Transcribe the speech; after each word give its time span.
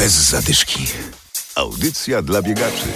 Bez 0.00 0.30
zadyszki. 0.30 0.86
Audycja 1.54 2.22
dla 2.22 2.42
biegaczy. 2.42 2.86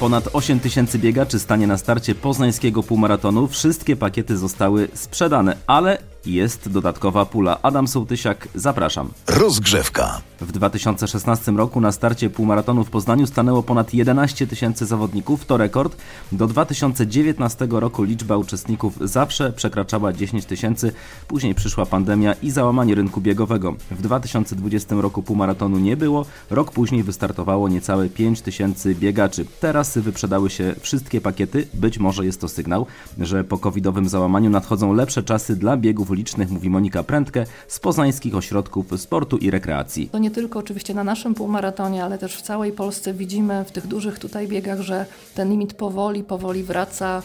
Ponad 0.00 0.28
8 0.32 0.60
tysięcy 0.60 0.98
biegaczy 0.98 1.38
stanie 1.38 1.66
na 1.66 1.78
starcie 1.78 2.14
poznańskiego 2.14 2.82
półmaratonu. 2.82 3.48
Wszystkie 3.48 3.96
pakiety 3.96 4.36
zostały 4.36 4.88
sprzedane, 4.94 5.56
ale 5.66 5.98
jest 6.26 6.68
dodatkowa 6.68 7.26
pula. 7.26 7.58
Adam 7.62 7.88
Sołtysiak, 7.88 8.48
zapraszam. 8.54 9.12
Rozgrzewka. 9.26 10.20
W 10.40 10.52
2016 10.52 11.52
roku 11.52 11.80
na 11.80 11.92
starcie 11.92 12.30
półmaratonu 12.30 12.84
w 12.84 12.90
Poznaniu 12.90 13.26
stanęło 13.26 13.62
ponad 13.62 13.94
11 13.94 14.46
tysięcy 14.46 14.86
zawodników. 14.86 15.44
To 15.44 15.56
rekord. 15.56 15.96
Do 16.32 16.46
2019 16.46 17.66
roku 17.70 18.02
liczba 18.02 18.36
uczestników 18.36 18.98
zawsze 19.00 19.52
przekraczała 19.52 20.12
10 20.12 20.44
tysięcy. 20.44 20.92
Później 21.28 21.54
przyszła 21.54 21.86
pandemia 21.86 22.32
i 22.32 22.50
załamanie 22.50 22.94
rynku 22.94 23.20
biegowego. 23.20 23.74
W 23.90 24.02
2020 24.02 24.94
roku 24.98 25.22
półmaratonu 25.22 25.78
nie 25.78 25.96
było. 25.96 26.26
Rok 26.50 26.72
później 26.72 27.02
wystartowało 27.02 27.68
niecałe 27.68 28.08
5 28.08 28.40
tysięcy 28.40 28.94
biegaczy. 28.94 29.44
Teraz 29.60 29.98
wyprzedały 29.98 30.50
się 30.50 30.74
wszystkie 30.80 31.20
pakiety. 31.20 31.66
Być 31.74 31.98
może 31.98 32.26
jest 32.26 32.40
to 32.40 32.48
sygnał, 32.48 32.86
że 33.18 33.44
po 33.44 33.58
covidowym 33.58 34.08
załamaniu 34.08 34.50
nadchodzą 34.50 34.92
lepsze 34.92 35.22
czasy 35.22 35.56
dla 35.56 35.76
biegów 35.76 36.10
ulicznych, 36.10 36.50
mówi 36.50 36.70
Monika 36.70 37.02
Prędke 37.02 37.46
z 37.68 37.80
poznańskich 37.80 38.34
ośrodków 38.34 38.86
sportu 39.00 39.36
i 39.36 39.50
rekreacji. 39.50 40.10
Nie 40.30 40.34
tylko 40.34 40.58
oczywiście 40.58 40.94
na 40.94 41.04
naszym 41.04 41.34
półmaratonie, 41.34 42.04
ale 42.04 42.18
też 42.18 42.36
w 42.36 42.42
całej 42.42 42.72
Polsce 42.72 43.14
widzimy 43.14 43.64
w 43.64 43.72
tych 43.72 43.86
dużych 43.86 44.18
tutaj 44.18 44.48
biegach, 44.48 44.80
że 44.80 45.06
ten 45.34 45.50
limit 45.50 45.74
powoli, 45.74 46.24
powoli 46.24 46.62
wraca 46.62 47.22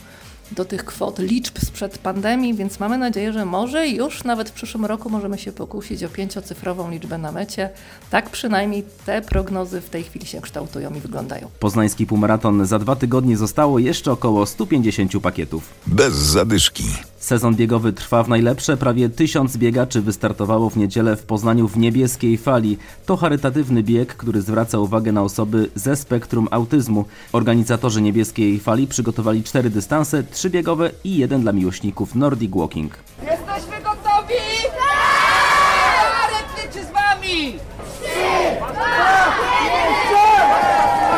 do 0.52 0.66
tych 0.66 0.86
kwot 0.86 1.20
liczb 1.20 1.60
sprzed 1.60 1.98
pandemii, 1.98 2.54
więc 2.54 2.80
mamy 2.80 2.98
nadzieję, 2.98 3.34
że 3.34 3.46
może 3.46 3.88
już 3.88 4.24
nawet 4.24 4.50
w 4.50 4.52
przyszłym 4.52 4.86
roku 4.86 5.10
możemy 5.10 5.38
się 5.38 5.52
pokusić 5.52 6.04
o 6.04 6.10
pięciocyfrową 6.10 6.92
liczbę 6.92 7.18
na 7.18 7.32
mecie. 7.32 7.70
Tak 8.10 8.30
przynajmniej 8.30 8.84
te 9.06 9.22
prognozy 9.22 9.82
w 9.82 9.90
tej 9.90 10.04
chwili 10.04 10.26
się 10.26 10.42
kształtują 10.42 10.94
i 10.94 11.00
wyglądają. 11.00 11.48
Poznański 11.60 12.06
półmaraton 12.06 12.66
za 12.66 12.80
dwa 12.80 12.96
tygodnie 12.96 13.38
zostało 13.38 13.80
jeszcze 13.80 14.12
około 14.12 14.46
150 14.46 15.12
pakietów. 15.22 15.70
Bez 15.88 16.14
zadyszki. 16.14 16.84
Sezon 17.26 17.56
biegowy 17.56 17.94
trwa 17.94 18.24
w 18.24 18.30
najlepsze. 18.30 18.78
Prawie 18.78 19.10
tysiąc 19.10 19.58
biegaczy 19.58 20.02
wystartowało 20.02 20.70
w 20.70 20.78
niedzielę 20.78 21.16
w 21.16 21.24
Poznaniu 21.24 21.68
w 21.68 21.78
niebieskiej 21.78 22.38
fali. 22.38 22.78
To 23.06 23.18
charytatywny 23.18 23.84
bieg, 23.84 24.16
który 24.16 24.42
zwraca 24.42 24.80
uwagę 24.80 25.12
na 25.12 25.24
osoby 25.24 25.70
ze 25.76 25.96
spektrum 25.96 26.48
autyzmu. 26.52 27.06
Organizatorzy 27.32 28.02
niebieskiej 28.02 28.60
fali 28.60 28.88
przygotowali 28.88 29.44
cztery 29.44 29.70
dystanse, 29.70 30.24
trzy 30.24 30.50
biegowe 30.50 30.92
i 31.04 31.18
jeden 31.18 31.42
dla 31.42 31.52
miłośników 31.52 32.16
Nordic 32.16 32.52
Walking. 32.56 32.94
Jesteśmy 33.22 33.78
gotowi? 33.84 34.44
Tak! 34.78 36.36
Z 36.74 36.92
wami! 36.92 37.60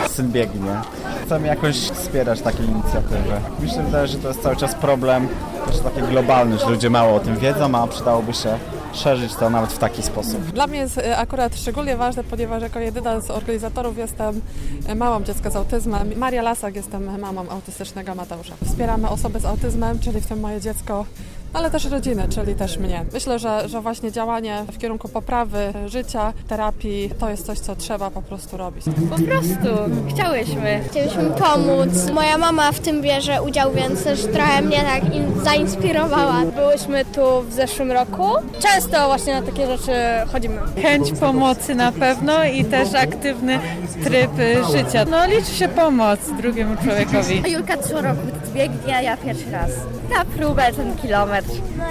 syn 0.08 0.32
biegnie. 0.32 0.82
Chcemy 1.28 1.48
jakoś 1.48 1.76
wspierać 1.76 2.42
takie 2.42 2.64
inicjatywy. 2.64 3.42
Mi 3.60 3.70
się 3.70 3.84
wydaje, 3.84 4.08
że 4.08 4.18
to 4.18 4.28
jest 4.28 4.42
cały 4.42 4.56
czas 4.56 4.76
problem 4.76 5.28
też 5.66 5.80
taki 5.80 6.02
globalny, 6.02 6.58
że 6.58 6.70
ludzie 6.70 6.90
mało 6.90 7.16
o 7.16 7.20
tym 7.20 7.38
wiedzą, 7.38 7.76
a 7.76 7.88
przydałoby 7.88 8.34
się 8.34 8.58
szerzyć 8.94 9.36
to 9.36 9.50
nawet 9.50 9.74
w 9.74 9.78
taki 9.78 10.04
sposób. 10.04 10.42
Dla 10.42 10.68
mnie 10.68 10.80
jest 10.80 10.98
y, 10.98 11.18
akurat 11.18 11.56
szczególnie 11.56 11.98
ważne, 11.98 12.24
ponieważ 12.24 12.64
jako 12.64 12.80
jedyna 12.80 13.20
z 13.20 13.32
organizatorów 13.32 13.98
jestem 13.98 14.42
y, 14.90 14.96
mamą 14.96 15.24
dziecka 15.24 15.50
z 15.50 15.56
autyzmem. 15.56 16.18
Maria 16.18 16.42
Lasak 16.42 16.76
jestem 16.76 17.20
mamą 17.20 17.50
autystycznego 17.50 18.16
Mateusza. 18.16 18.54
Wspieramy 18.66 19.10
osoby 19.10 19.40
z 19.40 19.46
autyzmem, 19.46 20.00
czyli 20.00 20.22
w 20.22 20.28
tym 20.28 20.40
moje 20.40 20.62
dziecko 20.62 21.06
ale 21.54 21.72
też 21.72 21.86
rodziny, 21.86 22.28
czyli 22.30 22.56
też 22.56 22.78
mnie. 22.78 23.06
Myślę, 23.14 23.40
że, 23.40 23.70
że 23.70 23.82
właśnie 23.82 24.12
działanie 24.12 24.64
w 24.74 24.78
kierunku 24.78 25.10
poprawy 25.10 25.74
życia, 25.86 26.34
terapii, 26.48 27.10
to 27.20 27.30
jest 27.30 27.46
coś, 27.46 27.60
co 27.60 27.76
trzeba 27.76 28.12
po 28.12 28.22
prostu 28.22 28.58
robić. 28.58 28.86
Po 29.10 29.16
prostu 29.16 29.68
chciałyśmy. 30.10 30.82
Chcieliśmy 30.90 31.24
pomóc. 31.24 32.10
Moja 32.14 32.38
mama 32.38 32.72
w 32.72 32.80
tym 32.80 33.02
bierze 33.02 33.42
udział, 33.44 33.72
więc 33.72 34.04
też 34.04 34.22
trochę 34.34 34.62
mnie 34.62 34.82
tak 34.82 35.16
in- 35.16 35.44
zainspirowała. 35.44 36.42
Byłyśmy 36.56 37.06
tu 37.06 37.42
w 37.50 37.54
zeszłym 37.54 37.92
roku. 37.92 38.24
Często 38.60 39.08
właśnie 39.08 39.34
na 39.34 39.42
takie 39.42 39.68
rzeczy 39.78 39.92
chodzimy. 40.32 40.58
chęć 40.82 41.12
pomocy 41.20 41.76
na 41.76 41.92
pewno 41.92 42.44
i 42.44 42.66
też 42.66 42.94
aktywny 42.94 43.60
tryb 44.04 44.32
życia. 44.74 45.06
No 45.10 45.28
liczy 45.28 45.52
się 45.56 45.68
pomoc 45.68 46.20
drugiemu 46.42 46.76
człowiekowi. 46.84 47.52
Julka 47.52 47.78
co 47.78 48.02
roku 48.02 48.22
biegnie, 48.54 49.04
ja 49.04 49.18
pierwszy 49.18 49.52
raz. 49.52 49.70
Na 50.18 50.26
próbę 50.26 50.64
ten 50.74 50.98
kilometr. 50.98 51.37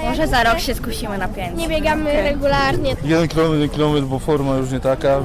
Może 0.05 0.27
za 0.29 0.45
rok 0.45 0.59
się 0.59 0.75
skusimy 0.75 1.19
na 1.19 1.29
pięć. 1.29 1.59
Nie 1.59 1.69
biegamy 1.69 2.23
regularnie. 2.23 2.97
Jeden 3.05 3.29
kilometr, 3.29 3.55
jeden 3.55 3.69
kilometr, 3.71 4.07
bo 4.07 4.19
forma 4.19 4.57
już 4.57 4.71
nie 4.71 4.81
taka. 4.81 5.21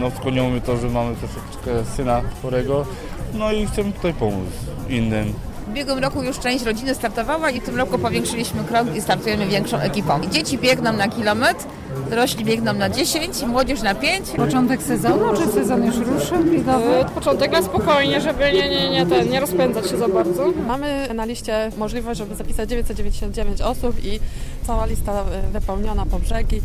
No 0.00 0.10
skłoniło 0.10 0.48
mnie 0.50 0.60
to, 0.60 0.76
że 0.76 0.88
mamy 0.88 1.16
troszeczkę 1.16 1.90
syna 1.96 2.22
chorego. 2.42 2.86
No 3.34 3.52
i 3.52 3.66
chcemy 3.66 3.92
tutaj 3.92 4.14
pomóc 4.14 4.48
innym. 4.88 5.34
W 5.66 5.68
ubiegłym 5.68 5.98
roku 5.98 6.22
już 6.22 6.38
część 6.38 6.64
rodziny 6.64 6.94
startowała 6.94 7.50
i 7.50 7.60
w 7.60 7.64
tym 7.64 7.76
roku 7.76 7.98
powiększyliśmy 7.98 8.64
krok 8.64 8.96
i 8.96 9.00
startujemy 9.00 9.46
większą 9.46 9.78
ekipą. 9.78 10.20
Dzieci 10.30 10.58
biegną 10.58 10.92
na 10.92 11.08
kilometr, 11.08 11.64
dorośli 12.10 12.44
biegną 12.44 12.72
na 12.72 12.90
10, 12.90 13.42
młodzież 13.42 13.82
na 13.82 13.94
5. 13.94 14.30
Początek 14.30 14.82
sezonu, 14.82 15.36
czy 15.36 15.52
sezon 15.52 15.84
już 15.86 15.96
ruszył 15.96 16.44
biegowy? 16.44 17.04
początek 17.14 17.52
na 17.52 17.62
spokojnie, 17.62 18.20
żeby 18.20 18.52
nie, 18.52 18.68
nie, 18.68 18.90
nie, 18.90 19.06
ten, 19.06 19.30
nie 19.30 19.40
rozpędzać 19.40 19.90
się 19.90 19.96
za 19.96 20.08
bardzo. 20.08 20.46
Mamy 20.66 21.08
na 21.14 21.24
liście 21.24 21.70
możliwość, 21.76 22.18
żeby 22.18 22.34
zapisać 22.34 22.68
999 22.68 23.60
osób 23.60 24.04
i 24.04 24.20
cała 24.66 24.86
lista 24.86 25.24
y, 25.48 25.52
wypełniona 25.52 26.06
po 26.06 26.18
brzegi. 26.18 26.60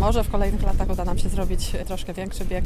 Może 0.00 0.24
w 0.24 0.30
kolejnych 0.30 0.62
latach 0.62 0.90
uda 0.90 1.04
nam 1.04 1.18
się 1.18 1.28
zrobić 1.28 1.72
troszkę 1.86 2.14
większy 2.14 2.44
bieg, 2.44 2.64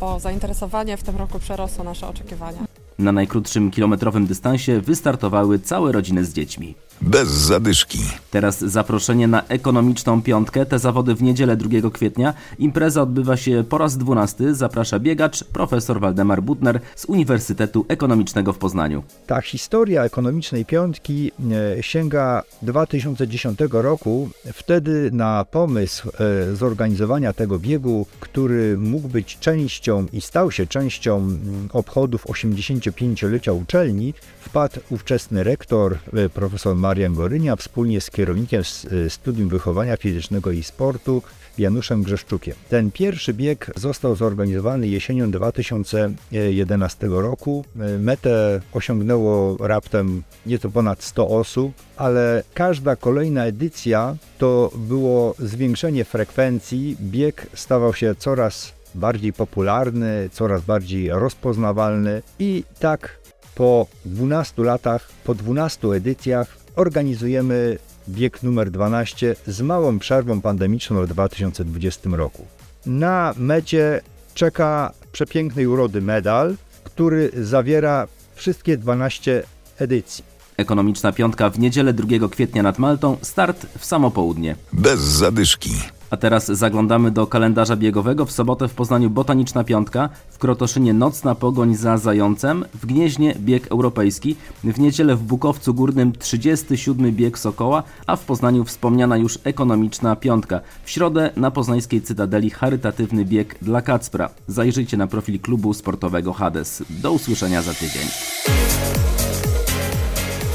bo 0.00 0.20
zainteresowanie 0.20 0.96
w 0.96 1.02
tym 1.02 1.16
roku 1.16 1.38
przerosło 1.38 1.84
nasze 1.84 2.08
oczekiwania. 2.08 2.71
Na 2.98 3.12
najkrótszym 3.12 3.70
kilometrowym 3.70 4.26
dystansie 4.26 4.80
wystartowały 4.80 5.58
całe 5.58 5.92
rodziny 5.92 6.24
z 6.24 6.32
dziećmi. 6.32 6.74
Bez 7.06 7.28
zadyszki. 7.28 7.98
Teraz 8.30 8.60
zaproszenie 8.60 9.28
na 9.28 9.42
ekonomiczną 9.48 10.22
piątkę. 10.22 10.66
Te 10.66 10.78
zawody 10.78 11.14
w 11.14 11.22
niedzielę 11.22 11.56
2 11.56 11.90
kwietnia. 11.90 12.34
Impreza 12.58 13.02
odbywa 13.02 13.36
się 13.36 13.64
po 13.68 13.78
raz 13.78 13.98
12. 13.98 14.54
Zaprasza 14.54 14.98
biegacz 14.98 15.44
profesor 15.44 16.00
Waldemar 16.00 16.42
Butner 16.42 16.80
z 16.96 17.04
Uniwersytetu 17.04 17.86
Ekonomicznego 17.88 18.52
w 18.52 18.58
Poznaniu. 18.58 19.02
Ta 19.26 19.40
historia 19.40 20.04
ekonomicznej 20.04 20.64
piątki 20.64 21.32
e, 21.76 21.82
sięga 21.82 22.42
2010 22.62 23.58
roku. 23.70 24.28
Wtedy 24.52 25.10
na 25.12 25.44
pomysł 25.44 26.08
e, 26.08 26.56
zorganizowania 26.56 27.32
tego 27.32 27.58
biegu, 27.58 28.06
który 28.20 28.78
mógł 28.78 29.08
być 29.08 29.38
częścią 29.38 30.06
i 30.12 30.20
stał 30.20 30.50
się 30.50 30.66
częścią 30.66 31.28
obchodów 31.72 32.26
85-lecia 32.26 33.52
uczelni, 33.52 34.14
wpadł 34.40 34.80
ówczesny 34.90 35.44
rektor 35.44 35.98
e, 36.12 36.28
profesor 36.28 36.76
Marian 36.92 37.14
Gorynia 37.14 37.56
wspólnie 37.56 38.00
z 38.00 38.10
kierownikiem 38.10 38.62
e, 39.06 39.10
Studium 39.10 39.48
Wychowania 39.48 39.96
Fizycznego 39.96 40.50
i 40.50 40.62
Sportu 40.62 41.22
Januszem 41.58 42.02
Grzeszczukiem. 42.02 42.54
Ten 42.68 42.90
pierwszy 42.90 43.34
bieg 43.34 43.70
został 43.76 44.16
zorganizowany 44.16 44.88
jesienią 44.88 45.30
2011 45.30 47.06
roku. 47.10 47.64
E, 47.80 47.98
Metę 47.98 48.60
osiągnęło 48.72 49.56
raptem 49.60 50.22
nieco 50.46 50.70
ponad 50.70 51.02
100 51.02 51.28
osób, 51.28 51.72
ale 51.96 52.42
każda 52.54 52.96
kolejna 52.96 53.44
edycja 53.44 54.16
to 54.38 54.70
było 54.76 55.34
zwiększenie 55.38 56.04
frekwencji. 56.04 56.96
Bieg 57.00 57.46
stawał 57.54 57.94
się 57.94 58.14
coraz 58.14 58.72
bardziej 58.94 59.32
popularny, 59.32 60.30
coraz 60.32 60.62
bardziej 60.62 61.10
rozpoznawalny 61.10 62.22
i 62.38 62.64
tak 62.80 63.18
po 63.54 63.86
12 64.04 64.62
latach, 64.62 65.08
po 65.24 65.34
12 65.34 65.88
edycjach 65.88 66.61
organizujemy 66.76 67.78
bieg 68.08 68.42
numer 68.42 68.70
12 68.70 69.36
z 69.46 69.60
małą 69.60 69.98
przerwą 69.98 70.40
pandemiczną 70.40 71.02
w 71.02 71.08
2020 71.08 72.10
roku. 72.12 72.46
Na 72.86 73.34
mecie 73.36 74.00
czeka 74.34 74.92
przepięknej 75.12 75.66
urody 75.66 76.00
medal, 76.00 76.56
który 76.84 77.30
zawiera 77.36 78.06
wszystkie 78.34 78.76
12 78.76 79.42
edycji. 79.78 80.24
Ekonomiczna 80.56 81.12
piątka 81.12 81.50
w 81.50 81.58
niedzielę 81.58 81.92
2 81.92 82.28
kwietnia 82.28 82.62
nad 82.62 82.78
Maltą. 82.78 83.16
Start 83.22 83.66
w 83.78 83.84
samo 83.84 84.10
południe. 84.10 84.56
Bez 84.72 85.00
zadyszki. 85.00 85.70
A 86.12 86.16
teraz 86.16 86.46
zaglądamy 86.46 87.10
do 87.10 87.26
kalendarza 87.26 87.76
biegowego. 87.76 88.26
W 88.26 88.32
sobotę 88.32 88.68
w 88.68 88.74
Poznaniu 88.74 89.10
Botaniczna 89.10 89.64
Piątka, 89.64 90.08
w 90.30 90.38
Krotoszynie 90.38 90.94
Nocna 90.94 91.34
Pogoń 91.34 91.74
za 91.74 91.98
Zającem, 91.98 92.64
w 92.74 92.86
Gnieźnie 92.86 93.34
bieg 93.38 93.66
europejski, 93.66 94.36
w 94.64 94.80
niedzielę 94.80 95.16
w 95.16 95.22
Bukowcu 95.22 95.74
Górnym 95.74 96.12
37 96.12 97.12
bieg 97.12 97.38
Sokoła, 97.38 97.82
a 98.06 98.16
w 98.16 98.24
Poznaniu 98.24 98.64
wspomniana 98.64 99.16
już 99.16 99.38
ekonomiczna 99.44 100.16
piątka. 100.16 100.60
W 100.84 100.90
środę 100.90 101.30
na 101.36 101.50
poznańskiej 101.50 102.02
Cytadeli 102.02 102.50
charytatywny 102.50 103.24
bieg 103.24 103.56
dla 103.62 103.82
Kacpra. 103.82 104.30
Zajrzyjcie 104.46 104.96
na 104.96 105.06
profil 105.06 105.40
klubu 105.40 105.74
sportowego 105.74 106.32
Hades. 106.32 106.82
Do 106.90 107.12
usłyszenia 107.12 107.62
za 107.62 107.74
tydzień. 107.74 108.06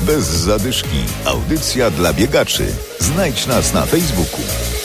Bez 0.02 0.26
zadyszki. 0.26 0.98
Audycja 1.26 1.92
dla 1.92 2.14
biegaczy. 2.14 2.66
Znajdź 3.00 3.48
nas 3.48 3.74
na 3.74 3.82
Facebooku. 3.82 4.77